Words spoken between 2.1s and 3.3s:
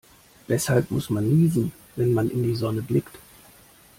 man in die Sonne blickt?